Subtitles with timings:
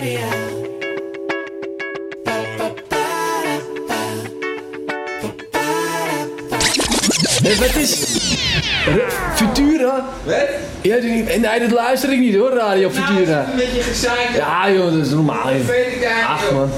[0.00, 0.48] radio.
[7.42, 8.18] Nee, wat is...
[9.34, 10.08] Futura?
[10.24, 10.48] Wat?
[11.02, 13.50] Niet- nee, dat luister ik niet hoor, Radio Futura.
[13.50, 14.30] een beetje gezeik.
[14.34, 15.50] Ja joh, dat is normaal.
[16.26, 16.70] Ach man.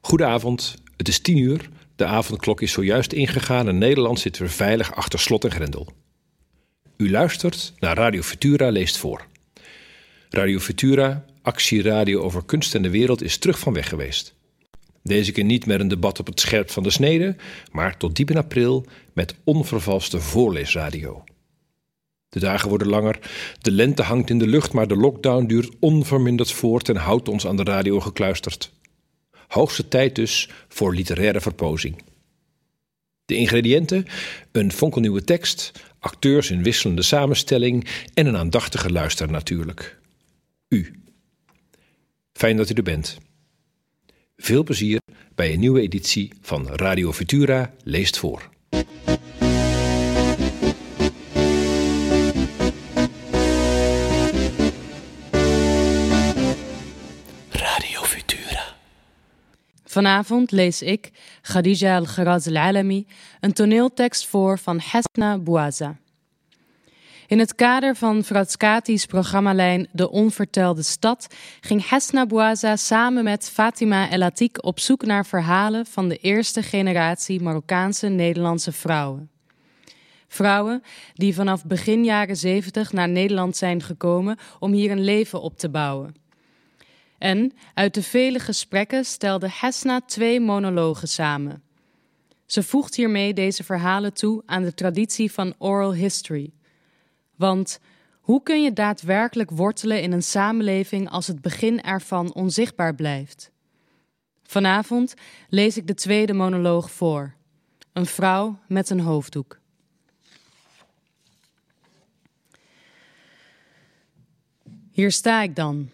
[0.00, 1.68] Goedenavond, het is 10 uur.
[1.96, 5.86] De avondklok is zojuist ingegaan en Nederland zit weer veilig achter slot en grendel.
[6.96, 9.26] U luistert naar Radio Futura leest voor.
[10.30, 14.34] Radio Futura, actieradio over kunst en de wereld, is terug van weg geweest.
[15.02, 17.36] Deze keer niet met een debat op het scherp van de snede,
[17.72, 21.24] maar tot diep in april met onvervalste voorleesradio.
[22.28, 23.18] De dagen worden langer,
[23.60, 27.46] de lente hangt in de lucht, maar de lockdown duurt onverminderd voort en houdt ons
[27.46, 28.72] aan de radio gekluisterd.
[29.48, 32.02] Hoogste tijd dus voor literaire verpozing.
[33.24, 34.06] De ingrediënten:
[34.52, 39.98] een fonkelnieuwe tekst, acteurs in wisselende samenstelling en een aandachtige luisteraar natuurlijk.
[40.68, 40.99] U.
[42.40, 43.18] Fijn dat u er bent.
[44.36, 45.00] Veel plezier
[45.34, 48.48] bij een nieuwe editie van Radio Futura leest voor.
[57.50, 58.74] Radio Futura.
[59.84, 61.10] Vanavond lees ik,
[61.42, 63.06] Khadija al-Gharaz al-Alami,
[63.40, 65.98] een toneeltekst voor van Hesna Bouaza.
[67.30, 74.10] In het kader van Fratskati's programmalijn De Onvertelde Stad ging Hesna Bouaza samen met Fatima
[74.10, 79.30] El Atik op zoek naar verhalen van de eerste generatie Marokkaanse Nederlandse vrouwen.
[80.28, 80.82] Vrouwen
[81.14, 85.68] die vanaf begin jaren 70 naar Nederland zijn gekomen om hier een leven op te
[85.68, 86.14] bouwen.
[87.18, 91.62] En uit de vele gesprekken stelde Hesna twee monologen samen.
[92.46, 96.52] Ze voegt hiermee deze verhalen toe aan de traditie van oral history.
[97.40, 97.80] Want
[98.20, 103.50] hoe kun je daadwerkelijk wortelen in een samenleving als het begin ervan onzichtbaar blijft?
[104.42, 105.14] Vanavond
[105.48, 107.34] lees ik de tweede monoloog voor.
[107.92, 109.58] Een vrouw met een hoofddoek.
[114.90, 115.90] Hier sta ik dan.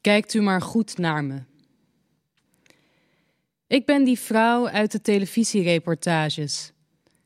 [0.00, 1.42] Kijkt u maar goed naar me.
[3.66, 6.72] Ik ben die vrouw uit de televisiereportages.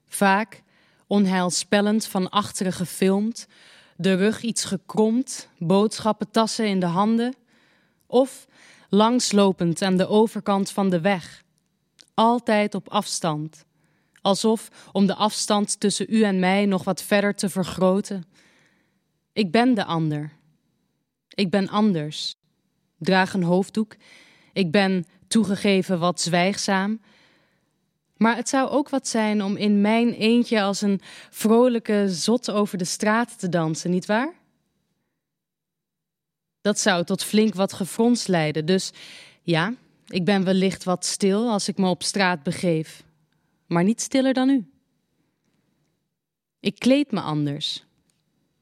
[0.06, 0.62] Vaak
[1.08, 3.46] onheilspellend van achteren gefilmd,
[3.96, 7.34] de rug iets gekromd, boodschappentassen in de handen.
[8.06, 8.46] Of
[8.88, 11.42] langslopend aan de overkant van de weg.
[12.14, 13.64] Altijd op afstand.
[14.20, 18.24] Alsof om de afstand tussen u en mij nog wat verder te vergroten.
[19.32, 20.32] Ik ben de ander.
[21.28, 22.38] Ik ben anders
[22.98, 23.96] draag een hoofddoek.
[24.52, 27.00] Ik ben toegegeven wat zwijgzaam.
[28.18, 32.78] Maar het zou ook wat zijn om in mijn eentje als een vrolijke zot over
[32.78, 34.34] de straat te dansen, nietwaar?
[36.60, 38.66] Dat zou tot flink wat gefrons leiden.
[38.66, 38.92] Dus
[39.42, 39.74] ja,
[40.06, 43.02] ik ben wellicht wat stil als ik me op straat begeef.
[43.66, 44.70] Maar niet stiller dan u.
[46.60, 47.84] Ik kleed me anders.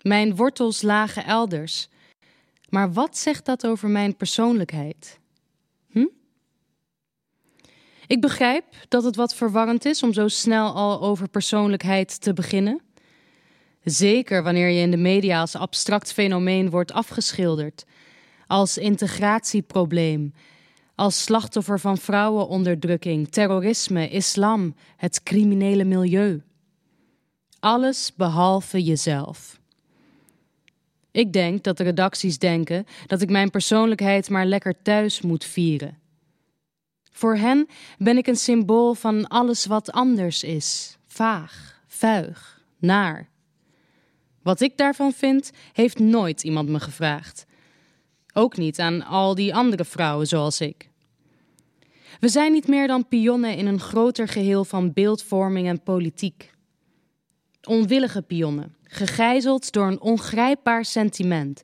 [0.00, 1.88] Mijn wortels lagen elders.
[2.68, 5.18] Maar wat zegt dat over mijn persoonlijkheid?
[8.06, 12.80] Ik begrijp dat het wat verwarrend is om zo snel al over persoonlijkheid te beginnen.
[13.82, 17.84] Zeker wanneer je in de media als abstract fenomeen wordt afgeschilderd,
[18.46, 20.34] als integratieprobleem,
[20.94, 26.42] als slachtoffer van vrouwenonderdrukking, terrorisme, islam, het criminele milieu.
[27.60, 29.60] Alles behalve jezelf.
[31.10, 35.98] Ik denk dat de redacties denken dat ik mijn persoonlijkheid maar lekker thuis moet vieren.
[37.16, 37.68] Voor hen
[37.98, 43.28] ben ik een symbool van alles wat anders is, vaag, vuig, naar.
[44.42, 47.46] Wat ik daarvan vind, heeft nooit iemand me gevraagd.
[48.32, 50.90] Ook niet aan al die andere vrouwen zoals ik.
[52.20, 56.50] We zijn niet meer dan pionnen in een groter geheel van beeldvorming en politiek.
[57.62, 61.62] Onwillige pionnen, gegijzeld door een ongrijpbaar sentiment.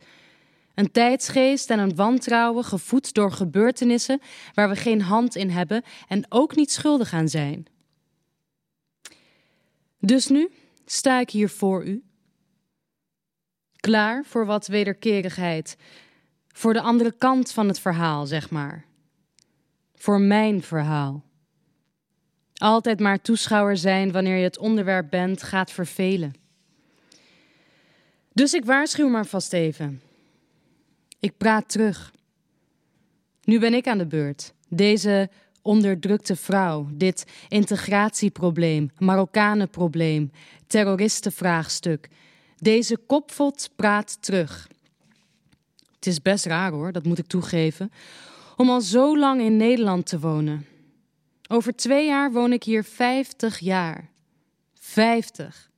[0.74, 4.20] Een tijdsgeest en een wantrouwen gevoed door gebeurtenissen
[4.54, 7.66] waar we geen hand in hebben en ook niet schuldig aan zijn.
[9.98, 10.50] Dus nu
[10.84, 12.02] sta ik hier voor u.
[13.76, 15.76] Klaar voor wat wederkerigheid,
[16.48, 18.84] voor de andere kant van het verhaal, zeg maar.
[19.94, 21.24] Voor mijn verhaal.
[22.54, 26.34] Altijd maar toeschouwer zijn wanneer je het onderwerp bent, gaat vervelen.
[28.32, 30.02] Dus ik waarschuw maar vast even.
[31.22, 32.12] Ik praat terug.
[33.44, 34.52] Nu ben ik aan de beurt.
[34.68, 35.30] Deze
[35.62, 40.30] onderdrukte vrouw, dit integratieprobleem, Marokkanenprobleem,
[40.66, 42.08] terroristenvraagstuk.
[42.56, 44.68] Deze kopvot praat terug.
[45.94, 47.92] Het is best raar hoor, dat moet ik toegeven,
[48.56, 50.66] om al zo lang in Nederland te wonen.
[51.48, 54.10] Over twee jaar woon ik hier 50 jaar.
[54.74, 55.70] 50.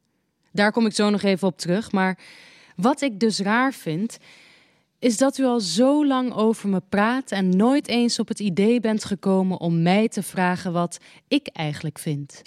[0.53, 1.93] Daar kom ik zo nog even op terug.
[1.93, 2.19] Maar
[2.77, 4.19] wat ik dus raar vind,
[5.05, 8.81] is dat u al zo lang over me praat en nooit eens op het idee
[8.81, 10.99] bent gekomen om mij te vragen wat
[11.29, 12.43] ik eigenlijk vind.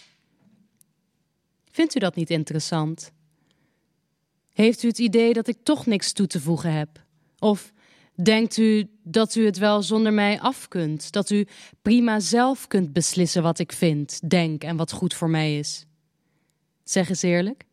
[1.72, 3.12] Vindt u dat niet interessant?
[4.54, 6.90] Heeft u het idee dat ik toch niks toe te voegen heb?
[7.40, 7.74] Of
[8.24, 11.12] denkt u dat u het wel zonder mij af kunt?
[11.12, 11.48] Dat u
[11.82, 15.86] prima zelf kunt beslissen wat ik vind, denk en wat goed voor mij is?
[16.84, 17.66] Zeg eens eerlijk.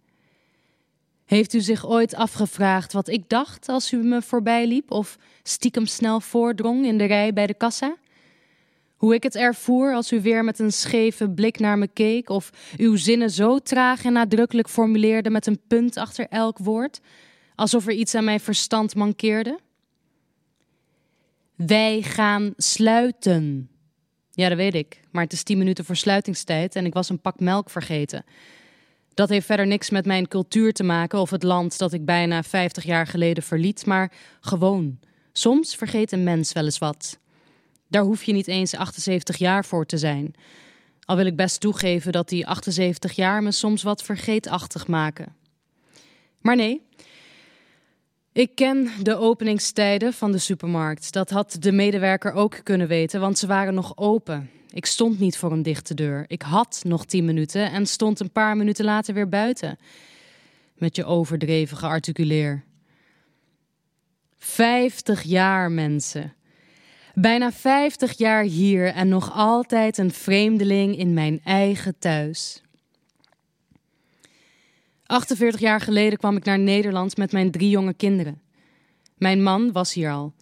[1.24, 5.86] Heeft u zich ooit afgevraagd wat ik dacht als u me voorbij liep of stiekem
[5.86, 7.96] snel voordrong in de rij bij de kassa?
[8.96, 12.50] Hoe ik het ervoer als u weer met een scheve blik naar me keek of
[12.76, 17.00] uw zinnen zo traag en nadrukkelijk formuleerde met een punt achter elk woord,
[17.54, 19.58] alsof er iets aan mijn verstand mankeerde?
[21.54, 23.68] Wij gaan sluiten.
[24.30, 27.20] Ja, dat weet ik, maar het is tien minuten voor sluitingstijd en ik was een
[27.20, 28.24] pak melk vergeten.
[29.14, 32.42] Dat heeft verder niks met mijn cultuur te maken of het land dat ik bijna
[32.42, 34.98] 50 jaar geleden verliet, maar gewoon.
[35.32, 37.18] Soms vergeet een mens wel eens wat.
[37.88, 40.34] Daar hoef je niet eens 78 jaar voor te zijn.
[41.04, 45.34] Al wil ik best toegeven dat die 78 jaar me soms wat vergeetachtig maken.
[46.40, 46.82] Maar nee,
[48.32, 51.12] ik ken de openingstijden van de supermarkt.
[51.12, 54.50] Dat had de medewerker ook kunnen weten, want ze waren nog open.
[54.74, 56.24] Ik stond niet voor een dichte deur.
[56.26, 59.78] Ik had nog tien minuten en stond een paar minuten later weer buiten.
[60.74, 62.64] Met je overdreven gearticuleer.
[64.38, 66.34] Vijftig jaar, mensen.
[67.14, 72.62] Bijna vijftig jaar hier en nog altijd een vreemdeling in mijn eigen thuis.
[75.06, 78.42] 48 jaar geleden kwam ik naar Nederland met mijn drie jonge kinderen.
[79.16, 80.34] Mijn man was hier al.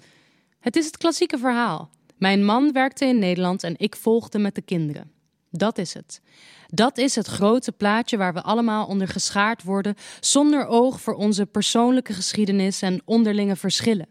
[0.61, 1.91] Het is het klassieke verhaal.
[2.23, 5.11] Mijn man werkte in Nederland en ik volgde met de kinderen.
[5.51, 6.21] Dat is het.
[6.69, 11.47] Dat is het grote plaatje waar we allemaal onder geschaard worden, zonder oog voor onze
[11.47, 14.09] persoonlijke geschiedenis en onderlinge verschillen.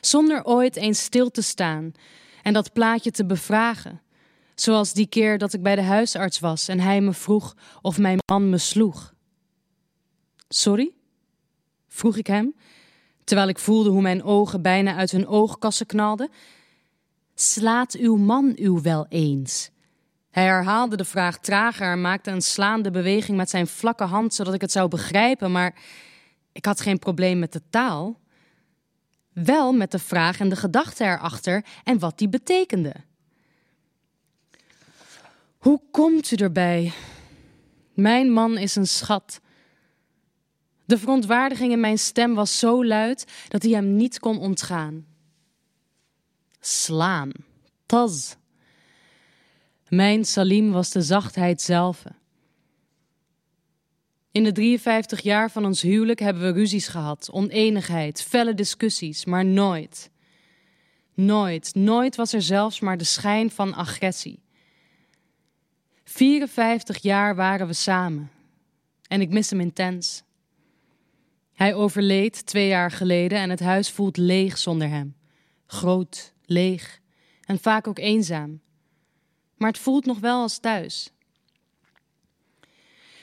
[0.00, 1.92] Zonder ooit eens stil te staan
[2.42, 4.00] en dat plaatje te bevragen.
[4.54, 8.18] Zoals die keer dat ik bij de huisarts was en hij me vroeg of mijn
[8.30, 9.14] man me sloeg.
[10.48, 10.92] Sorry?
[11.88, 12.54] vroeg ik hem,
[13.24, 16.30] terwijl ik voelde hoe mijn ogen bijna uit hun oogkassen knalden
[17.40, 19.70] Slaat uw man u wel eens?
[20.30, 24.54] Hij herhaalde de vraag trager en maakte een slaande beweging met zijn vlakke hand, zodat
[24.54, 25.74] ik het zou begrijpen, maar
[26.52, 28.20] ik had geen probleem met de taal.
[29.32, 32.94] Wel met de vraag en de gedachte erachter en wat die betekende.
[35.58, 36.92] Hoe komt u erbij?
[37.94, 39.40] Mijn man is een schat.
[40.84, 45.06] De verontwaardiging in mijn stem was zo luid dat hij hem niet kon ontgaan
[46.60, 47.30] slaan.
[47.86, 48.34] Taz.
[49.88, 52.04] Mijn Salim was de zachtheid zelf.
[54.30, 59.44] In de 53 jaar van ons huwelijk hebben we ruzies gehad, oneenigheid, felle discussies, maar
[59.44, 60.10] nooit.
[61.14, 64.42] Nooit, nooit was er zelfs maar de schijn van agressie.
[66.04, 68.30] 54 jaar waren we samen
[69.08, 70.22] en ik mis hem intens.
[71.52, 75.16] Hij overleed twee jaar geleden en het huis voelt leeg zonder hem.
[75.66, 77.00] Groot, leeg
[77.44, 78.60] en vaak ook eenzaam.
[79.56, 81.12] Maar het voelt nog wel als thuis.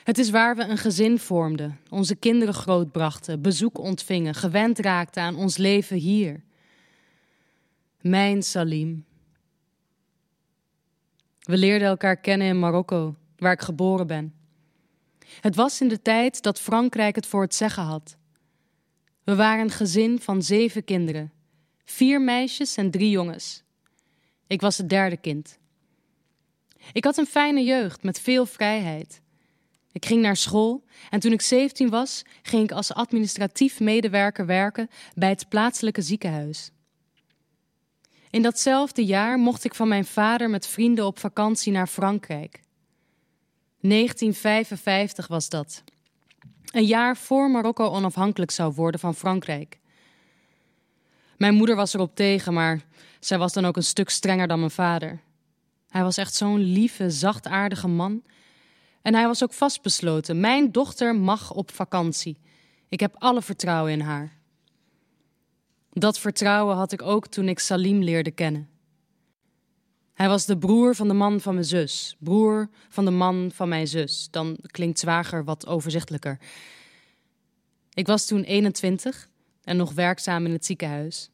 [0.04, 5.36] Het is waar we een gezin vormden, onze kinderen grootbrachten, bezoek ontvingen, gewend raakten aan
[5.36, 6.42] ons leven hier.
[8.00, 9.04] Mijn Salim.
[11.40, 14.34] We leerden elkaar kennen in Marokko, waar ik geboren ben.
[15.40, 18.16] Het was in de tijd dat Frankrijk het voor het zeggen had.
[19.24, 21.32] We waren een gezin van zeven kinderen,
[21.88, 23.62] Vier meisjes en drie jongens.
[24.46, 25.58] Ik was het derde kind.
[26.92, 29.20] Ik had een fijne jeugd met veel vrijheid.
[29.92, 34.90] Ik ging naar school en toen ik 17 was, ging ik als administratief medewerker werken
[35.14, 36.70] bij het plaatselijke ziekenhuis.
[38.30, 42.60] In datzelfde jaar mocht ik van mijn vader met vrienden op vakantie naar Frankrijk.
[43.80, 45.84] 1955 was dat.
[46.70, 49.78] Een jaar voor Marokko onafhankelijk zou worden van Frankrijk.
[51.36, 52.84] Mijn moeder was erop tegen, maar
[53.20, 55.20] zij was dan ook een stuk strenger dan mijn vader.
[55.88, 58.22] Hij was echt zo'n lieve, zachtaardige man.
[59.02, 62.38] En hij was ook vastbesloten: mijn dochter mag op vakantie.
[62.88, 64.32] Ik heb alle vertrouwen in haar.
[65.92, 68.68] Dat vertrouwen had ik ook toen ik Salim leerde kennen.
[70.14, 73.68] Hij was de broer van de man van mijn zus, broer van de man van
[73.68, 74.28] mijn zus.
[74.30, 76.38] Dan klinkt zwager wat overzichtelijker.
[77.94, 79.28] Ik was toen 21
[79.66, 81.30] en nog werkzaam in het ziekenhuis.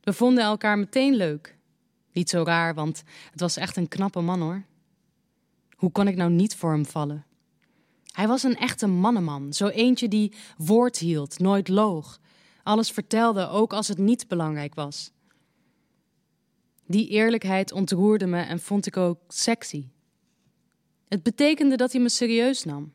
[0.00, 1.58] We vonden elkaar meteen leuk.
[2.12, 4.62] Niet zo raar, want het was echt een knappe man hoor.
[5.76, 7.24] Hoe kon ik nou niet voor hem vallen?
[8.12, 12.20] Hij was een echte mannenman, zo eentje die woord hield, nooit loog,
[12.62, 15.12] alles vertelde, ook als het niet belangrijk was.
[16.86, 19.88] Die eerlijkheid ontroerde me en vond ik ook sexy.
[21.08, 22.92] Het betekende dat hij me serieus nam.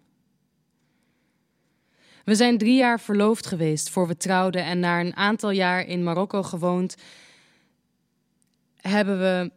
[2.25, 6.03] We zijn drie jaar verloofd geweest voor we trouwden en na een aantal jaar in
[6.03, 6.95] Marokko gewoond,
[8.81, 9.51] hebben we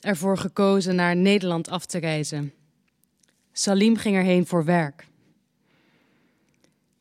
[0.00, 2.52] ervoor gekozen naar Nederland af te reizen.
[3.52, 5.06] Salim ging erheen voor werk.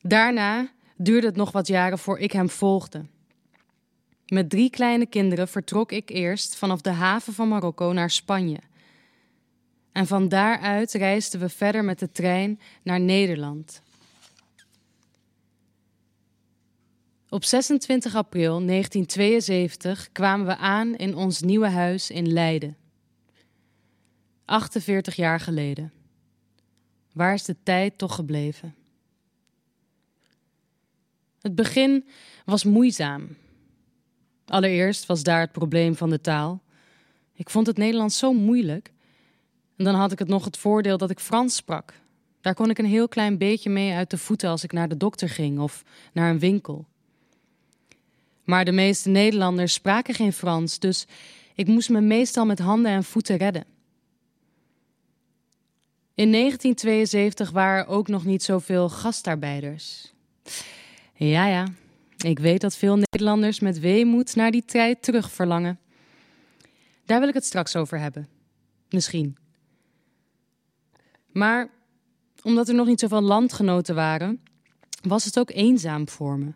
[0.01, 3.05] Daarna duurde het nog wat jaren voor ik hem volgde.
[4.25, 8.59] Met drie kleine kinderen vertrok ik eerst vanaf de haven van Marokko naar Spanje.
[9.91, 13.81] En van daaruit reisden we verder met de trein naar Nederland.
[17.33, 22.77] Op 26 april 1972 kwamen we aan in ons nieuwe huis in Leiden.
[24.45, 25.93] 48 jaar geleden.
[27.13, 28.75] Waar is de tijd toch gebleven?
[31.41, 32.07] Het begin
[32.45, 33.27] was moeizaam.
[34.45, 36.61] Allereerst was daar het probleem van de taal.
[37.33, 38.91] Ik vond het Nederlands zo moeilijk.
[39.75, 41.93] En dan had ik het nog het voordeel dat ik Frans sprak.
[42.41, 44.97] Daar kon ik een heel klein beetje mee uit de voeten als ik naar de
[44.97, 45.83] dokter ging of
[46.13, 46.89] naar een winkel.
[48.51, 51.05] Maar de meeste Nederlanders spraken geen Frans, dus
[51.55, 53.65] ik moest me meestal met handen en voeten redden.
[56.15, 60.13] In 1972 waren er ook nog niet zoveel gastarbeiders.
[61.13, 61.67] Ja, ja,
[62.17, 65.79] ik weet dat veel Nederlanders met weemoed naar die tijd terug verlangen.
[67.05, 68.27] Daar wil ik het straks over hebben.
[68.89, 69.37] Misschien.
[71.27, 71.69] Maar
[72.41, 74.43] omdat er nog niet zoveel landgenoten waren,
[75.01, 76.51] was het ook eenzaam voor me.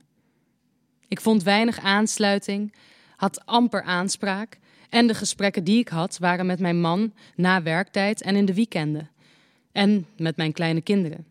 [1.08, 2.74] Ik vond weinig aansluiting,
[3.16, 4.60] had amper aanspraak
[4.90, 8.54] en de gesprekken die ik had waren met mijn man na werktijd en in de
[8.54, 9.10] weekenden.
[9.72, 11.26] En met mijn kleine kinderen.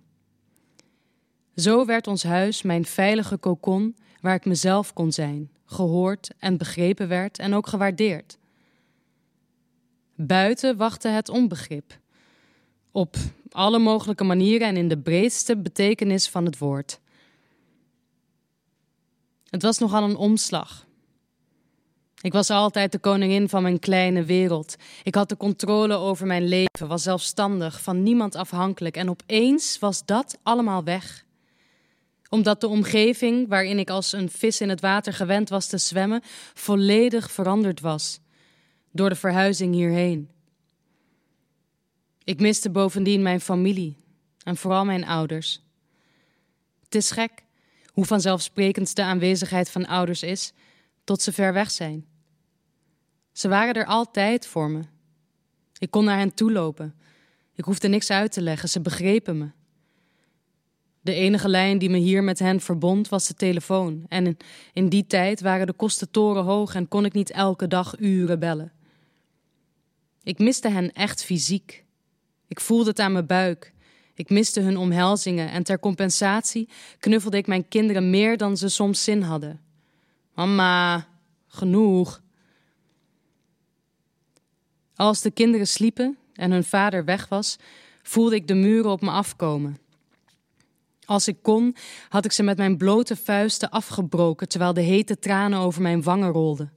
[1.56, 7.08] Zo werd ons huis mijn veilige kokon waar ik mezelf kon zijn, gehoord en begrepen
[7.08, 8.38] werd en ook gewaardeerd.
[10.14, 11.98] Buiten wachtte het onbegrip.
[12.90, 13.16] Op
[13.50, 17.00] alle mogelijke manieren en in de breedste betekenis van het woord.
[19.54, 20.86] Het was nogal een omslag.
[22.20, 24.76] Ik was altijd de koningin van mijn kleine wereld.
[25.02, 28.96] Ik had de controle over mijn leven, was zelfstandig, van niemand afhankelijk.
[28.96, 31.24] En opeens was dat allemaal weg.
[32.28, 36.22] Omdat de omgeving waarin ik als een vis in het water gewend was te zwemmen,
[36.54, 38.20] volledig veranderd was.
[38.90, 40.30] Door de verhuizing hierheen.
[42.24, 43.96] Ik miste bovendien mijn familie
[44.42, 45.62] en vooral mijn ouders.
[46.82, 47.43] Het is gek
[47.94, 50.52] hoe vanzelfsprekend de aanwezigheid van ouders is,
[51.04, 52.06] tot ze ver weg zijn.
[53.32, 54.82] Ze waren er altijd voor me.
[55.78, 56.94] Ik kon naar hen toelopen.
[57.54, 59.50] Ik hoefde niks uit te leggen, ze begrepen me.
[61.00, 64.04] De enige lijn die me hier met hen verbond was de telefoon.
[64.08, 64.36] En
[64.72, 68.72] in die tijd waren de kosten torenhoog en kon ik niet elke dag uren bellen.
[70.22, 71.84] Ik miste hen echt fysiek.
[72.46, 73.73] Ik voelde het aan mijn buik.
[74.14, 76.68] Ik miste hun omhelzingen en ter compensatie
[76.98, 79.60] knuffelde ik mijn kinderen meer dan ze soms zin hadden.
[80.34, 81.06] Mama,
[81.46, 82.22] genoeg.
[84.96, 87.58] Als de kinderen sliepen en hun vader weg was,
[88.02, 89.78] voelde ik de muren op me afkomen.
[91.04, 91.76] Als ik kon,
[92.08, 96.30] had ik ze met mijn blote vuisten afgebroken terwijl de hete tranen over mijn wangen
[96.30, 96.72] rolden.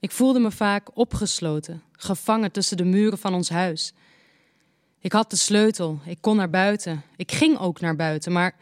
[0.00, 3.94] Ik voelde me vaak opgesloten, gevangen tussen de muren van ons huis.
[5.02, 8.54] Ik had de sleutel, ik kon naar buiten, ik ging ook naar buiten, maar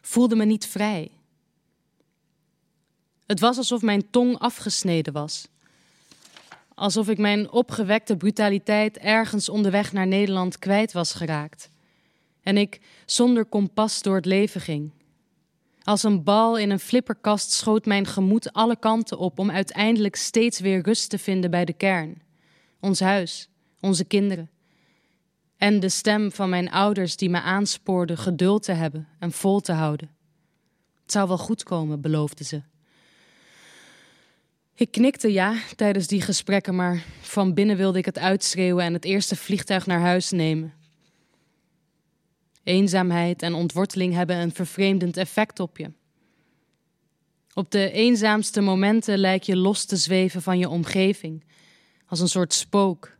[0.00, 1.10] voelde me niet vrij.
[3.26, 5.48] Het was alsof mijn tong afgesneden was.
[6.74, 11.70] Alsof ik mijn opgewekte brutaliteit ergens onderweg naar Nederland kwijt was geraakt.
[12.42, 14.90] En ik zonder kompas door het leven ging.
[15.82, 20.60] Als een bal in een flipperkast schoot mijn gemoed alle kanten op om uiteindelijk steeds
[20.60, 22.22] weer rust te vinden bij de kern.
[22.80, 23.48] Ons huis,
[23.80, 24.50] onze kinderen.
[25.58, 29.72] En de stem van mijn ouders die me aanspoorde geduld te hebben en vol te
[29.72, 30.10] houden.
[31.02, 32.62] Het zou wel goed komen, beloofden ze.
[34.74, 39.04] Ik knikte ja tijdens die gesprekken, maar van binnen wilde ik het uitschreeuwen en het
[39.04, 40.74] eerste vliegtuig naar huis nemen.
[42.62, 45.92] Eenzaamheid en ontworteling hebben een vervreemdend effect op je.
[47.54, 51.44] Op de eenzaamste momenten lijk je los te zweven van je omgeving,
[52.06, 53.17] als een soort spook.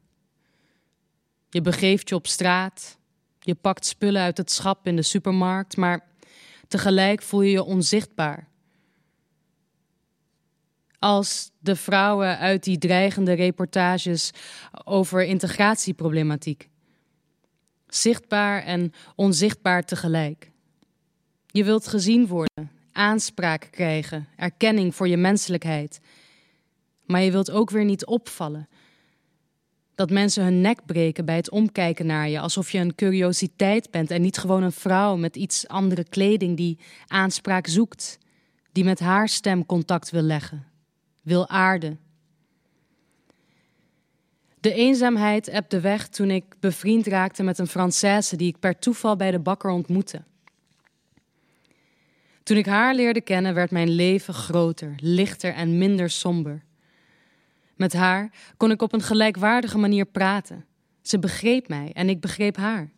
[1.51, 2.99] Je begeeft je op straat,
[3.41, 6.09] je pakt spullen uit het schap in de supermarkt, maar
[6.69, 8.49] Tegelijk voel je je onzichtbaar.
[10.99, 14.31] Als de vrouwen uit die dreigende reportages
[14.85, 16.69] over integratieproblematiek.
[17.87, 20.51] Zichtbaar en onzichtbaar tegelijk.
[21.47, 26.01] Je wilt gezien worden, aanspraak krijgen, erkenning voor je menselijkheid.
[27.07, 28.69] Maar je wilt ook weer niet opvallen.
[29.99, 34.11] Dat mensen hun nek breken bij het omkijken naar je, alsof je een curiositeit bent
[34.11, 38.19] en niet gewoon een vrouw met iets andere kleding die aanspraak zoekt,
[38.73, 40.67] die met haar stem contact wil leggen,
[41.23, 41.99] wil aarden.
[44.61, 49.17] De eenzaamheid ebde weg toen ik bevriend raakte met een Française die ik per toeval
[49.17, 50.23] bij de bakker ontmoette.
[52.43, 56.67] Toen ik haar leerde kennen, werd mijn leven groter, lichter en minder somber.
[57.79, 60.65] Met haar kon ik op een gelijkwaardige manier praten.
[61.03, 62.91] Ze begreep mij en ik begreep haar.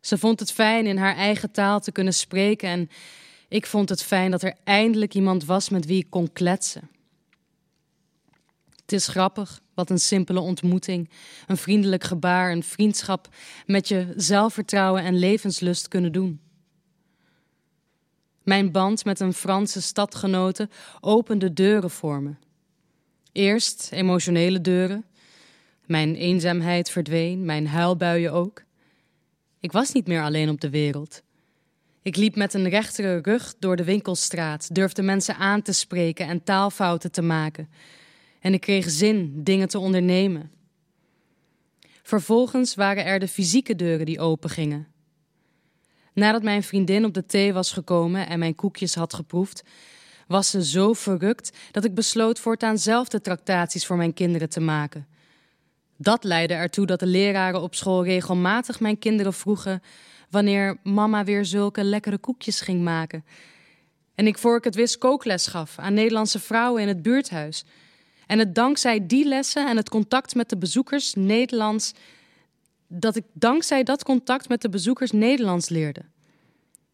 [0.00, 2.90] Ze vond het fijn in haar eigen taal te kunnen spreken en
[3.48, 6.90] ik vond het fijn dat er eindelijk iemand was met wie ik kon kletsen.
[8.80, 11.10] Het is grappig wat een simpele ontmoeting,
[11.46, 13.28] een vriendelijk gebaar, een vriendschap
[13.66, 16.40] met je zelfvertrouwen en levenslust kunnen doen.
[18.42, 20.68] Mijn band met een Franse stadgenote
[21.00, 22.34] opende deuren voor me.
[23.32, 25.04] Eerst emotionele deuren.
[25.86, 28.62] Mijn eenzaamheid verdween, mijn huilbuien ook.
[29.60, 31.22] Ik was niet meer alleen op de wereld.
[32.02, 36.44] Ik liep met een rechtere rug door de winkelstraat, durfde mensen aan te spreken en
[36.44, 37.68] taalfouten te maken.
[38.40, 40.50] En ik kreeg zin dingen te ondernemen.
[42.02, 44.86] Vervolgens waren er de fysieke deuren die opengingen.
[46.12, 49.62] Nadat mijn vriendin op de thee was gekomen en mijn koekjes had geproefd,
[50.30, 54.60] was ze zo verrukt dat ik besloot voortaan zelf de tractaties voor mijn kinderen te
[54.60, 55.06] maken.
[55.96, 59.82] Dat leidde ertoe dat de leraren op school regelmatig mijn kinderen vroegen
[60.28, 63.24] wanneer mama weer zulke lekkere koekjes ging maken.
[64.14, 67.64] En ik voor ik het wist kookles gaf aan Nederlandse vrouwen in het buurthuis.
[68.26, 71.92] En het dankzij die lessen en het contact met de bezoekers Nederlands
[72.86, 76.02] dat ik dankzij dat contact met de bezoekers Nederlands leerde.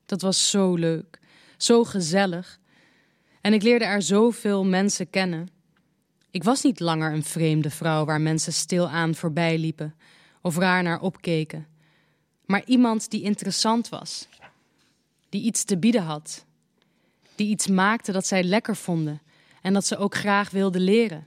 [0.07, 1.19] Dat was zo leuk,
[1.57, 2.59] zo gezellig.
[3.47, 5.49] En ik leerde er zoveel mensen kennen.
[6.31, 9.95] Ik was niet langer een vreemde vrouw waar mensen stilaan voorbij liepen
[10.41, 11.67] of raar naar opkeken,
[12.45, 14.29] maar iemand die interessant was,
[15.29, 16.45] die iets te bieden had,
[17.35, 19.23] die iets maakte dat zij lekker vonden
[19.63, 21.27] en dat ze ook graag wilden leren.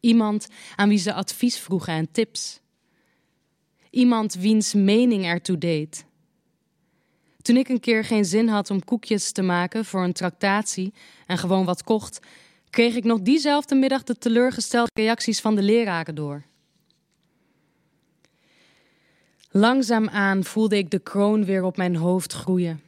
[0.00, 2.60] Iemand aan wie ze advies vroegen en tips.
[3.90, 6.04] Iemand wiens mening ertoe deed.
[7.48, 10.92] Toen ik een keer geen zin had om koekjes te maken voor een tractatie
[11.26, 12.20] en gewoon wat kocht,
[12.70, 16.42] kreeg ik nog diezelfde middag de teleurgestelde reacties van de leraren door.
[19.50, 22.82] Langzaamaan voelde ik de kroon weer op mijn hoofd groeien.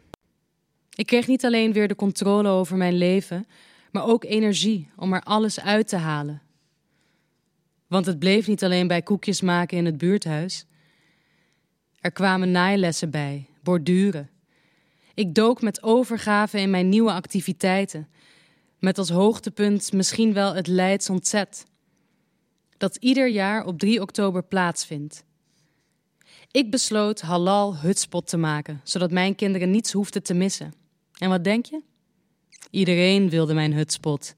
[0.95, 3.47] Ik kreeg niet alleen weer de controle over mijn leven,
[3.91, 6.43] maar ook energie om er alles uit te halen.
[7.87, 10.67] Want het bleef niet alleen bij koekjes maken in het buurthuis.
[12.01, 14.31] Er kwamen naailessen bij, borduren.
[15.21, 18.09] Ik dook met overgave in mijn nieuwe activiteiten,
[18.79, 21.67] met als hoogtepunt misschien wel het Leids ontzet,
[22.77, 25.25] dat ieder jaar op 3 oktober plaatsvindt.
[26.51, 30.73] Ik besloot halal hutspot te maken, zodat mijn kinderen niets hoefden te missen.
[31.19, 31.83] En wat denk je?
[32.71, 34.35] Iedereen wilde mijn hutspot.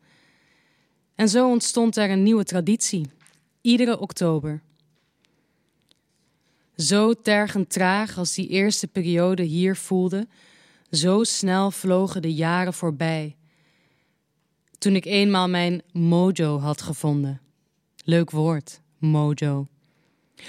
[1.14, 3.11] En zo ontstond er een nieuwe traditie,
[3.61, 4.62] iedere oktober.
[6.77, 10.27] Zo tergend traag als die eerste periode hier voelde,
[10.92, 13.37] zo snel vlogen de jaren voorbij.
[14.78, 17.40] Toen ik eenmaal mijn mojo had gevonden.
[18.05, 19.66] Leuk woord, mojo.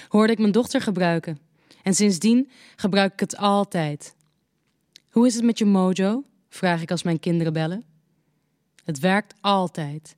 [0.07, 1.39] Hoorde ik mijn dochter gebruiken.
[1.83, 4.15] En sindsdien gebruik ik het altijd.
[5.09, 6.23] Hoe is het met je mojo?
[6.49, 7.83] vraag ik als mijn kinderen bellen.
[8.83, 10.15] Het werkt altijd.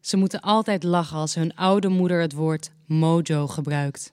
[0.00, 4.12] Ze moeten altijd lachen als hun oude moeder het woord mojo gebruikt.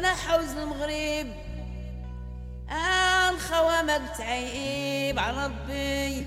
[0.00, 1.26] وأنا حوز المغرب
[3.30, 6.26] الخوامق تعيب على ربي.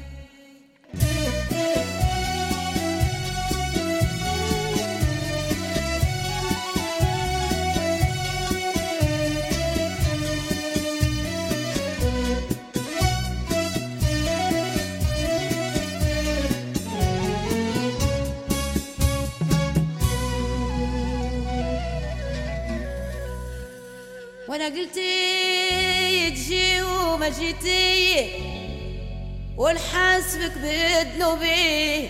[24.53, 28.31] وأنا قلتي تجي وما جيتي
[29.57, 32.09] ونحاسبك بذنوبي.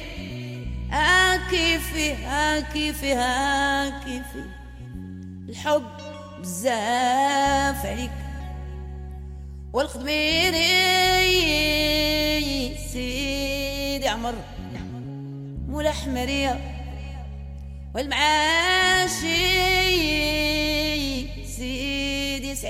[0.91, 4.43] هاكيفي هاكيفي هاكيفي
[5.49, 5.87] الحب
[6.39, 8.11] بزاف عليك
[9.73, 10.67] والخدميري
[12.93, 14.35] سيدي عمر.
[15.67, 16.59] مولا حمريه
[17.95, 19.63] والمعاشي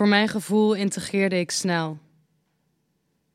[0.00, 1.98] Voor mijn gevoel integreerde ik snel.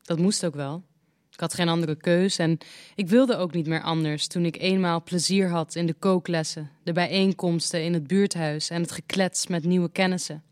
[0.02, 0.82] Dat moest ook wel.
[1.30, 2.58] Ik had geen andere keus en
[2.94, 6.92] ik wilde ook niet meer anders toen ik eenmaal plezier had in de kooklessen, de
[6.92, 10.42] bijeenkomsten in het buurthuis en het geklets met nieuwe kennissen.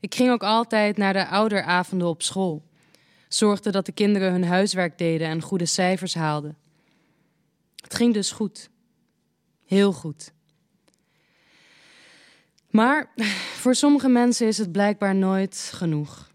[0.00, 2.62] Ik ging ook altijd naar de ouderavonden op school,
[3.28, 6.56] zorgde dat de kinderen hun huiswerk deden en goede cijfers haalden.
[7.76, 8.70] Het ging dus goed.
[9.64, 10.33] Heel goed.
[12.74, 13.12] Maar
[13.54, 16.30] voor sommige mensen is het blijkbaar nooit genoeg.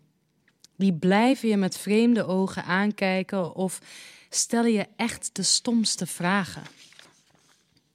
[0.75, 3.82] Die blijven je met vreemde ogen aankijken of
[4.30, 6.62] stellen je echt de stomste vragen.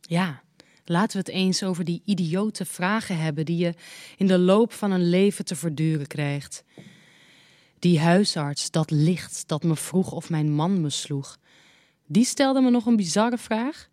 [0.01, 0.43] Ja,
[0.85, 3.75] laten we het eens over die idiote vragen hebben die je
[4.17, 6.65] in de loop van een leven te verduren krijgt.
[7.79, 11.39] Die huisarts, dat licht dat me vroeg of mijn man me sloeg,
[12.07, 13.89] die stelde me nog een bizarre vraag.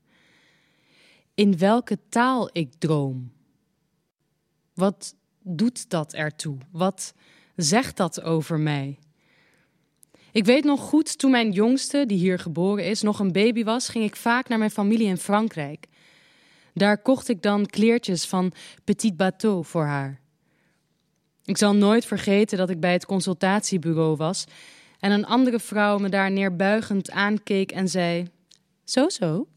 [1.35, 3.39] In welke taal ik droom?
[4.81, 6.57] Wat doet dat ertoe?
[6.71, 7.13] Wat
[7.55, 8.99] zegt dat over mij?
[10.31, 13.89] Ik weet nog goed, toen mijn jongste, die hier geboren is, nog een baby was,
[13.89, 15.87] ging ik vaak naar mijn familie in Frankrijk.
[16.73, 20.19] Daar kocht ik dan kleertjes van Petit Bateau voor haar.
[21.45, 24.45] Ik zal nooit vergeten dat ik bij het consultatiebureau was
[24.99, 28.27] en een andere vrouw me daar neerbuigend aankeek en zei:
[28.83, 29.47] Zo, zo.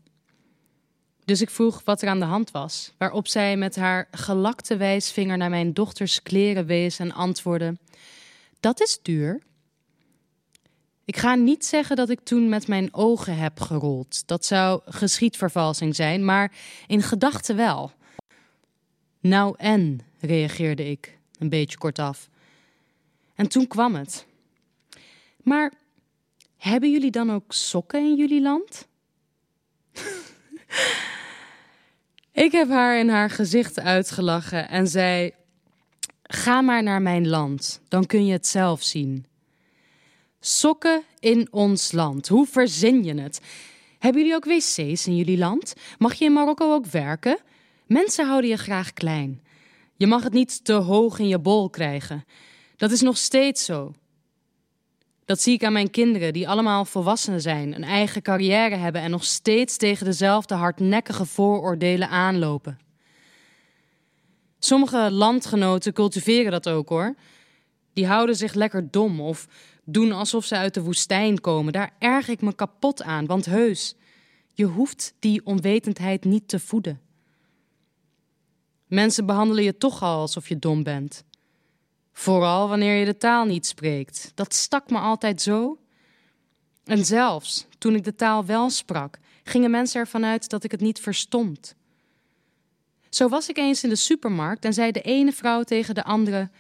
[1.25, 5.37] Dus ik vroeg wat er aan de hand was, waarop zij met haar gelakte wijsvinger
[5.37, 7.79] naar mijn dochters kleren wees en antwoordde:
[8.61, 9.43] Dat is duur.
[11.05, 14.27] Ik ga niet zeggen dat ik toen met mijn ogen heb gerold.
[14.27, 16.53] Dat zou geschiedvervalsing zijn, maar
[16.87, 17.93] in gedachten wel.
[19.21, 22.29] Nou en, reageerde ik, een beetje kortaf.
[23.35, 24.27] En toen kwam het.
[25.43, 25.73] Maar
[26.57, 28.87] hebben jullie dan ook sokken in jullie land?
[32.35, 35.33] ik heb haar in haar gezicht uitgelachen en zei:
[36.23, 39.27] Ga maar naar mijn land, dan kun je het zelf zien.
[40.41, 43.41] Sokken in ons land, hoe verzin je het?
[43.99, 45.75] Hebben jullie ook wc's in jullie land?
[45.99, 47.39] Mag je in Marokko ook werken?
[47.87, 49.43] Mensen houden je graag klein.
[49.97, 52.25] Je mag het niet te hoog in je bol krijgen.
[52.77, 53.95] Dat is nog steeds zo.
[55.25, 59.11] Dat zie ik aan mijn kinderen, die allemaal volwassenen zijn, een eigen carrière hebben en
[59.11, 62.79] nog steeds tegen dezelfde hardnekkige vooroordelen aanlopen.
[64.59, 67.15] Sommige landgenoten cultiveren dat ook hoor.
[67.93, 69.49] Die houden zich lekker dom of
[69.85, 71.73] doen alsof ze uit de woestijn komen.
[71.73, 73.97] Daar erg ik me kapot aan, want heus,
[74.53, 77.01] je hoeft die onwetendheid niet te voeden.
[78.87, 81.25] Mensen behandelen je toch al alsof je dom bent.
[82.17, 84.33] Vooral wanneer je de taal niet spreekt.
[84.35, 85.79] Dat stak me altijd zo.
[86.85, 90.81] En zelfs toen ik de taal wel sprak, gingen mensen ervan uit dat ik het
[90.81, 91.75] niet verstond.
[93.09, 96.51] Zo was ik eens in de supermarkt en zei de ene vrouw tegen de andere: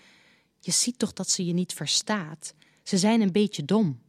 [0.60, 2.54] Je ziet toch dat ze je niet verstaat?
[2.82, 4.00] Ze zijn een beetje dom.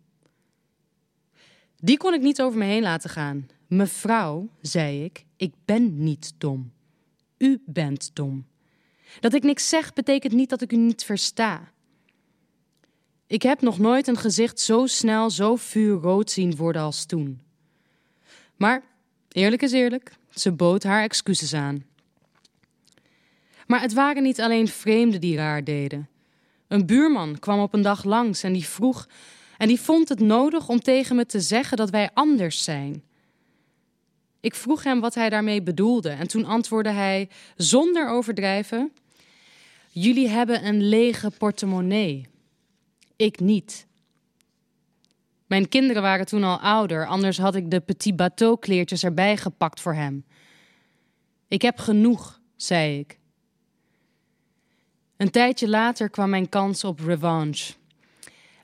[1.75, 3.47] Die kon ik niet over me heen laten gaan.
[3.67, 6.71] Mevrouw, zei ik, ik ben niet dom.
[7.37, 8.45] U bent dom.
[9.19, 11.71] Dat ik niks zeg betekent niet dat ik u niet versta.
[13.27, 17.41] Ik heb nog nooit een gezicht zo snel, zo vuurrood zien worden als toen.
[18.55, 18.83] Maar
[19.31, 21.85] eerlijk is eerlijk, ze bood haar excuses aan.
[23.67, 26.09] Maar het waren niet alleen vreemden die raar deden.
[26.67, 29.07] Een buurman kwam op een dag langs en die vroeg
[29.57, 33.03] en die vond het nodig om tegen me te zeggen dat wij anders zijn.
[34.45, 38.91] Ik vroeg hem wat hij daarmee bedoelde en toen antwoordde hij zonder overdrijven:
[39.89, 42.27] Jullie hebben een lege portemonnee.
[43.15, 43.87] Ik niet.
[45.47, 49.81] Mijn kinderen waren toen al ouder, anders had ik de petit bateau kleertjes erbij gepakt
[49.81, 50.25] voor hem.
[51.47, 53.19] Ik heb genoeg, zei ik.
[55.17, 57.73] Een tijdje later kwam mijn kans op revanche.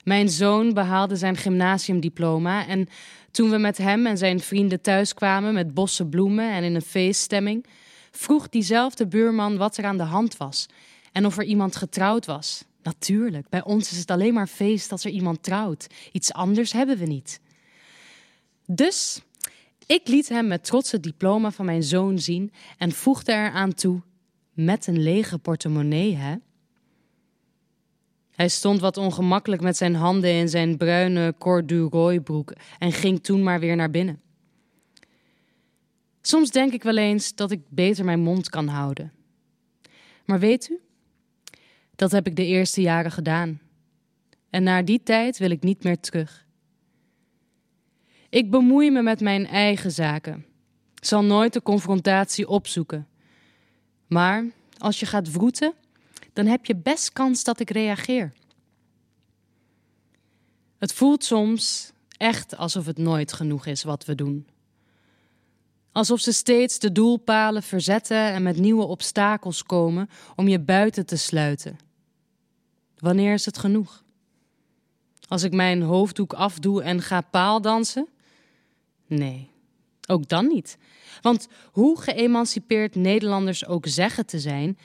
[0.04, 2.88] Mijn zoon behaalde zijn gymnasiumdiploma en
[3.32, 6.82] toen we met hem en zijn vrienden thuis kwamen met bossen bloemen en in een
[6.82, 7.66] feeststemming,
[8.10, 10.66] vroeg diezelfde buurman wat er aan de hand was
[11.12, 12.64] en of er iemand getrouwd was.
[12.82, 15.86] Natuurlijk, bij ons is het alleen maar feest als er iemand trouwt.
[16.12, 17.40] Iets anders hebben we niet.
[18.66, 19.22] Dus
[19.86, 24.00] ik liet hem met trots het diploma van mijn zoon zien en voegde eraan toe:
[24.52, 26.34] met een lege portemonnee, hè?
[28.32, 33.60] Hij stond wat ongemakkelijk met zijn handen in zijn bruine corduroybroek en ging toen maar
[33.60, 34.20] weer naar binnen.
[36.20, 39.12] Soms denk ik wel eens dat ik beter mijn mond kan houden.
[40.24, 40.80] Maar weet u,
[41.96, 43.60] dat heb ik de eerste jaren gedaan.
[44.50, 46.46] En na die tijd wil ik niet meer terug.
[48.28, 50.46] Ik bemoei me met mijn eigen zaken,
[50.94, 53.08] zal nooit de confrontatie opzoeken.
[54.06, 54.44] Maar
[54.78, 55.74] als je gaat vroeten,
[56.32, 58.32] dan heb je best kans dat ik reageer.
[60.78, 64.46] Het voelt soms echt alsof het nooit genoeg is wat we doen.
[65.92, 71.16] Alsof ze steeds de doelpalen verzetten en met nieuwe obstakels komen om je buiten te
[71.16, 71.78] sluiten.
[72.98, 74.04] Wanneer is het genoeg?
[75.28, 78.08] Als ik mijn hoofddoek afdoe en ga paaldansen?
[79.06, 79.50] Nee,
[80.08, 80.78] ook dan niet.
[81.20, 84.78] Want hoe geëmancipeerd Nederlanders ook zeggen te zijn,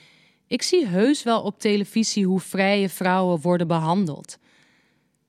[0.48, 4.38] ik zie heus wel op televisie hoe vrije vrouwen worden behandeld.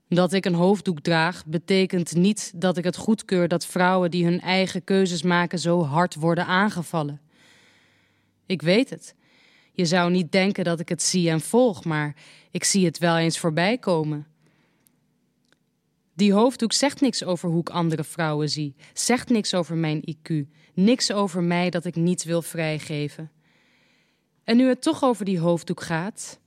[0.09, 4.41] Dat ik een hoofddoek draag betekent niet dat ik het goedkeur dat vrouwen die hun
[4.41, 7.21] eigen keuzes maken zo hard worden aangevallen.
[8.47, 9.15] Ik weet het.
[9.73, 12.15] Je zou niet denken dat ik het zie en volg, maar
[12.51, 14.27] ik zie het wel eens voorbij komen.
[16.15, 20.33] Die hoofddoek zegt niks over hoe ik andere vrouwen zie, zegt niks over mijn IQ,
[20.75, 23.31] niks over mij dat ik niet wil vrijgeven.
[24.49, 26.39] En nu het toch over die hoofddoek gaat.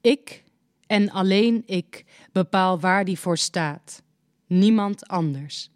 [0.00, 0.42] Ik
[0.86, 4.02] en alleen ik bepaal waar die voor staat.
[4.46, 5.70] Niemand anders.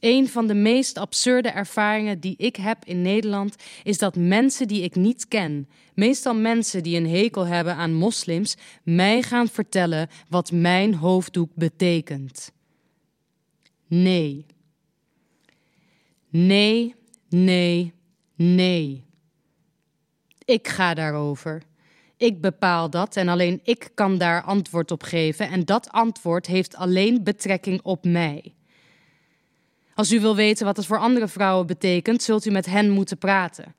[0.00, 4.82] Een van de meest absurde ervaringen die ik heb in Nederland is dat mensen die
[4.82, 10.52] ik niet ken, meestal mensen die een hekel hebben aan moslims, mij gaan vertellen wat
[10.52, 12.52] mijn hoofddoek betekent.
[13.86, 14.46] Nee.
[16.28, 16.94] Nee,
[17.28, 17.92] nee,
[18.34, 19.06] nee.
[20.48, 21.62] Ik ga daarover.
[22.16, 26.76] Ik bepaal dat en alleen ik kan daar antwoord op geven en dat antwoord heeft
[26.76, 28.54] alleen betrekking op mij.
[29.94, 33.18] Als u wil weten wat het voor andere vrouwen betekent, zult u met hen moeten
[33.18, 33.74] praten.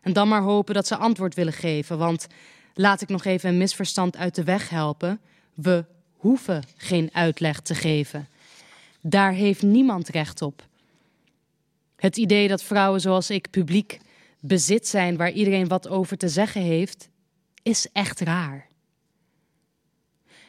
[0.00, 2.26] En dan maar hopen dat ze antwoord willen geven, want
[2.74, 5.20] laat ik nog even een misverstand uit de weg helpen.
[5.54, 5.84] We
[6.16, 8.28] hoeven geen uitleg te geven.
[9.00, 10.66] Daar heeft niemand recht op.
[11.96, 14.00] Het idee dat vrouwen zoals ik publiek
[14.40, 17.08] bezit zijn waar iedereen wat over te zeggen heeft,
[17.62, 18.66] is echt raar.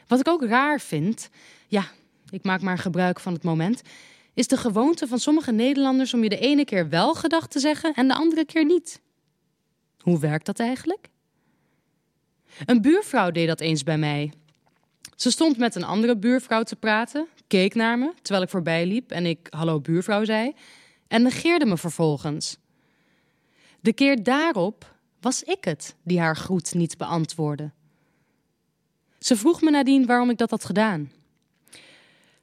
[0.06, 1.28] Wat ik ook raar vind,
[1.68, 1.90] ja,
[2.30, 3.82] ik maak maar gebruik van het moment,
[4.34, 7.94] is de gewoonte van sommige Nederlanders om je de ene keer wel gedacht te zeggen
[7.94, 9.00] en de andere keer niet.
[9.98, 11.08] Hoe werkt dat eigenlijk?
[12.66, 14.32] Een buurvrouw deed dat eens bij mij.
[15.16, 19.10] Ze stond met een andere buurvrouw te praten, keek naar me terwijl ik voorbij liep
[19.10, 20.52] en ik hallo buurvrouw zei
[21.08, 22.56] en negeerde me vervolgens.
[23.82, 27.70] De keer daarop was ik het die haar groet niet beantwoordde.
[29.18, 31.12] Ze vroeg me nadien waarom ik dat had gedaan.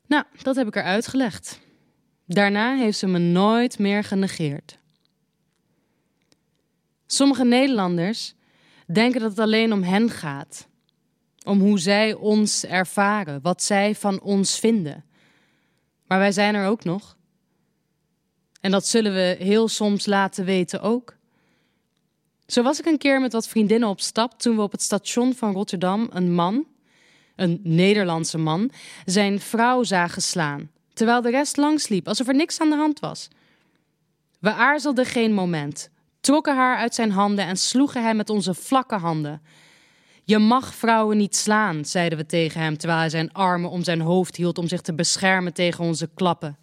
[0.05, 1.59] Nou, dat heb ik haar uitgelegd.
[2.25, 4.77] Daarna heeft ze me nooit meer genegeerd.
[7.05, 8.33] Sommige Nederlanders
[8.85, 10.67] denken dat het alleen om hen gaat.
[11.43, 15.05] Om hoe zij ons ervaren, wat zij van ons vinden.
[16.07, 17.17] Maar wij zijn er ook nog.
[18.61, 21.17] En dat zullen we heel soms laten weten ook.
[22.51, 25.33] Zo was ik een keer met wat vriendinnen op stap toen we op het station
[25.33, 26.65] van Rotterdam een man,
[27.35, 28.71] een Nederlandse man,
[29.05, 33.27] zijn vrouw zagen slaan terwijl de rest langsliep, alsof er niks aan de hand was.
[34.39, 35.89] We aarzelden geen moment,
[36.21, 39.41] trokken haar uit zijn handen en sloegen hem met onze vlakke handen.
[40.23, 44.01] Je mag vrouwen niet slaan, zeiden we tegen hem terwijl hij zijn armen om zijn
[44.01, 46.57] hoofd hield om zich te beschermen tegen onze klappen.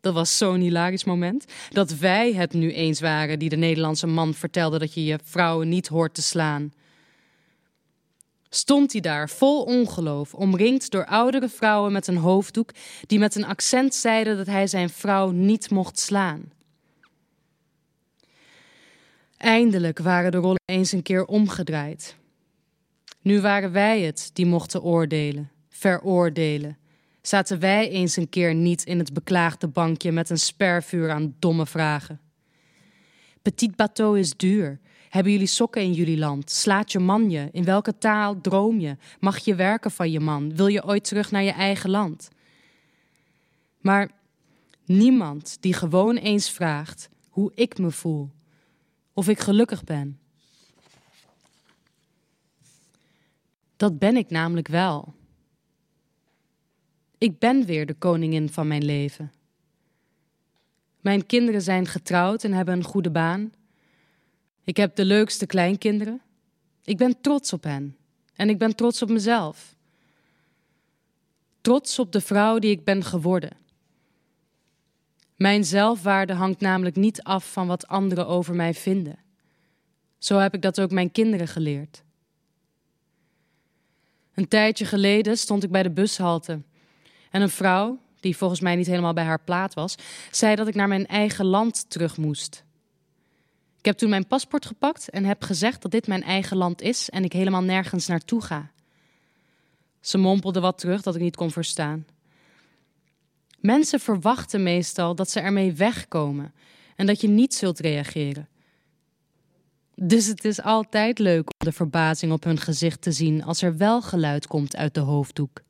[0.00, 4.34] Dat was zo'n hilarisch moment dat wij het nu eens waren die de Nederlandse man
[4.34, 6.72] vertelde dat je je vrouwen niet hoort te slaan.
[8.48, 12.70] Stond hij daar vol ongeloof, omringd door oudere vrouwen met een hoofddoek
[13.06, 16.52] die met een accent zeiden dat hij zijn vrouw niet mocht slaan.
[19.36, 22.16] Eindelijk waren de rollen eens een keer omgedraaid.
[23.20, 26.78] Nu waren wij het die mochten oordelen, veroordelen.
[27.22, 31.66] Zaten wij eens een keer niet in het beklaagde bankje met een spervuur aan domme
[31.66, 32.20] vragen.
[33.42, 34.80] Petit bateau is duur.
[35.08, 36.50] Hebben jullie sokken in jullie land?
[36.50, 37.48] Slaat je man je?
[37.52, 38.96] In welke taal droom je?
[39.20, 40.56] Mag je werken van je man?
[40.56, 42.28] Wil je ooit terug naar je eigen land?
[43.80, 44.10] Maar
[44.84, 48.30] niemand die gewoon eens vraagt hoe ik me voel,
[49.12, 50.18] of ik gelukkig ben.
[53.76, 55.14] Dat ben ik namelijk wel.
[57.18, 59.32] Ik ben weer de koningin van mijn leven.
[61.00, 63.52] Mijn kinderen zijn getrouwd en hebben een goede baan.
[64.64, 66.20] Ik heb de leukste kleinkinderen.
[66.84, 67.96] Ik ben trots op hen.
[68.34, 69.76] En ik ben trots op mezelf.
[71.60, 73.56] Trots op de vrouw die ik ben geworden.
[75.36, 79.18] Mijn zelfwaarde hangt namelijk niet af van wat anderen over mij vinden.
[80.18, 82.02] Zo heb ik dat ook mijn kinderen geleerd.
[84.34, 86.62] Een tijdje geleden stond ik bij de bushalte
[87.30, 89.94] en een vrouw, die volgens mij niet helemaal bij haar plaat was,
[90.30, 92.64] zei dat ik naar mijn eigen land terug moest.
[93.78, 97.10] Ik heb toen mijn paspoort gepakt en heb gezegd dat dit mijn eigen land is
[97.10, 98.70] en ik helemaal nergens naartoe ga.
[100.00, 102.06] Ze mompelde wat terug dat ik niet kon verstaan.
[103.60, 106.54] Mensen verwachten meestal dat ze ermee wegkomen
[106.96, 108.48] en dat je niet zult reageren.
[109.94, 113.76] Dus het is altijd leuk om de verbazing op hun gezicht te zien als er
[113.76, 115.62] wel geluid komt uit de hoofddoek.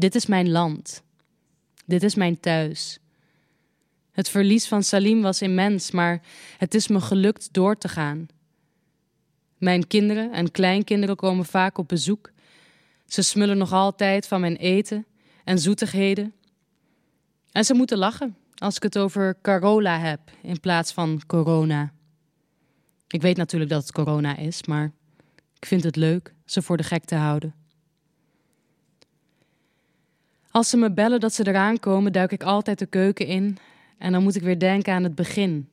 [0.00, 1.02] Dit is mijn land.
[1.86, 2.98] Dit is mijn thuis.
[4.10, 6.22] Het verlies van Salim was immens, maar
[6.58, 8.26] het is me gelukt door te gaan.
[9.58, 12.30] Mijn kinderen en kleinkinderen komen vaak op bezoek.
[13.06, 15.06] Ze smullen nog altijd van mijn eten
[15.44, 16.32] en zoetigheden.
[17.52, 21.92] En ze moeten lachen als ik het over Carola heb in plaats van corona.
[23.08, 24.92] Ik weet natuurlijk dat het corona is, maar
[25.56, 27.59] ik vind het leuk ze voor de gek te houden.
[30.50, 33.58] Als ze me bellen dat ze eraan komen, duik ik altijd de keuken in
[33.98, 35.68] en dan moet ik weer denken aan het begin.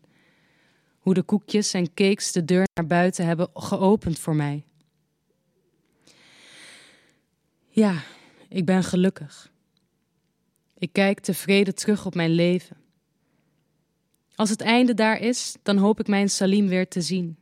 [1.00, 4.64] Hoe de koekjes en cakes de deur naar buiten hebben geopend voor mij.
[7.70, 8.04] Ja,
[8.50, 9.52] ik ben gelukkig.
[10.78, 12.78] Ik kijk tevreden terug op mijn leven.
[14.36, 17.38] Als het einde daar is, dan hoop ik mijn Salim weer te zien.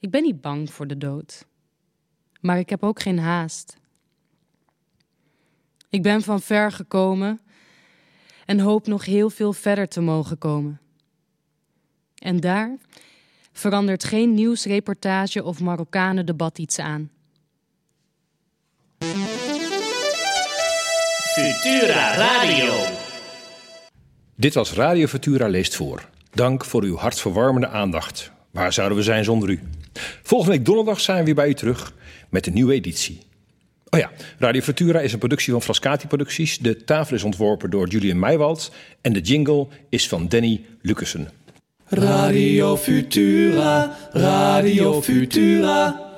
[0.00, 1.46] Ik ben niet bang voor de dood,
[2.40, 3.76] maar ik heb ook geen haast.
[5.94, 7.40] Ik ben van ver gekomen
[8.44, 10.80] en hoop nog heel veel verder te mogen komen.
[12.14, 12.76] En daar
[13.52, 17.10] verandert geen nieuwsreportage of Marokkanen-debat iets aan.
[21.34, 22.74] Futura Radio.
[24.36, 26.08] Dit was Radio Futura leest voor.
[26.30, 28.32] Dank voor uw hartverwarmende aandacht.
[28.50, 29.60] Waar zouden we zijn zonder u?
[30.22, 31.94] Volgende week donderdag zijn we weer bij u terug
[32.28, 33.32] met een nieuwe editie.
[33.94, 36.58] Oh ja, Radio Futura is een productie van Frascati Producties.
[36.58, 41.28] De tafel is ontworpen door Julian Meijwald en de jingle is van Danny Lucassen.
[41.88, 46.13] Radio Futura, Radio Futura.